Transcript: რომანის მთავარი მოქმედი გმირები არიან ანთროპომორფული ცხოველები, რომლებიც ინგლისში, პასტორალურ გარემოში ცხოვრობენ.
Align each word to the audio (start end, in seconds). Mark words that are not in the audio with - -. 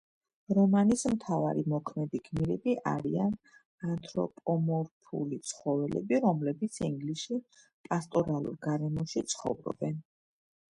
რომანის 0.57 1.03
მთავარი 1.15 1.63
მოქმედი 1.73 2.21
გმირები 2.29 2.73
არიან 2.93 3.35
ანთროპომორფული 3.91 5.41
ცხოველები, 5.51 6.21
რომლებიც 6.27 6.81
ინგლისში, 6.91 7.41
პასტორალურ 7.91 8.61
გარემოში 8.71 9.27
ცხოვრობენ. 9.35 10.05